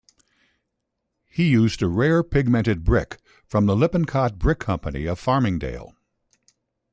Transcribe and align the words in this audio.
He 1.29 1.49
used 1.51 1.83
a 1.83 1.87
rare 1.87 2.23
pigmented 2.23 2.83
brick 2.83 3.19
from 3.45 3.67
the 3.67 3.75
Lippincott 3.75 4.39
Brick 4.39 4.57
Company 4.57 5.05
of 5.05 5.19
Farmingdale. 5.21 5.93